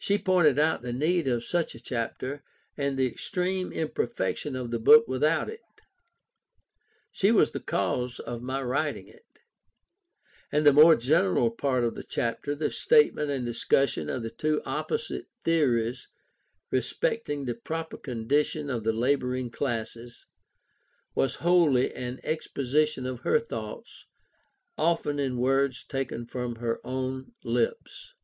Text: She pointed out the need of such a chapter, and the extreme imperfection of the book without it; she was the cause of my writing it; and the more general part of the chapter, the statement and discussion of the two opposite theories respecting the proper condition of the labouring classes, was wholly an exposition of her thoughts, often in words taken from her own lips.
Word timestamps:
She 0.00 0.18
pointed 0.18 0.58
out 0.58 0.82
the 0.82 0.92
need 0.92 1.28
of 1.28 1.44
such 1.44 1.76
a 1.76 1.80
chapter, 1.80 2.42
and 2.76 2.98
the 2.98 3.06
extreme 3.06 3.70
imperfection 3.70 4.56
of 4.56 4.72
the 4.72 4.80
book 4.80 5.06
without 5.06 5.48
it; 5.48 5.60
she 7.12 7.30
was 7.30 7.52
the 7.52 7.60
cause 7.60 8.18
of 8.18 8.42
my 8.42 8.60
writing 8.60 9.06
it; 9.06 9.38
and 10.50 10.66
the 10.66 10.72
more 10.72 10.96
general 10.96 11.52
part 11.52 11.84
of 11.84 11.94
the 11.94 12.02
chapter, 12.02 12.56
the 12.56 12.72
statement 12.72 13.30
and 13.30 13.46
discussion 13.46 14.10
of 14.10 14.24
the 14.24 14.30
two 14.30 14.60
opposite 14.64 15.28
theories 15.44 16.08
respecting 16.72 17.44
the 17.44 17.54
proper 17.54 17.96
condition 17.96 18.68
of 18.68 18.82
the 18.82 18.92
labouring 18.92 19.52
classes, 19.52 20.26
was 21.14 21.36
wholly 21.36 21.94
an 21.94 22.18
exposition 22.24 23.06
of 23.06 23.20
her 23.20 23.38
thoughts, 23.38 24.06
often 24.76 25.20
in 25.20 25.36
words 25.38 25.84
taken 25.84 26.26
from 26.26 26.56
her 26.56 26.80
own 26.84 27.34
lips. 27.44 28.14